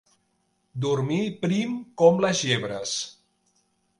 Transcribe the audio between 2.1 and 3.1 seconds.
les llebres.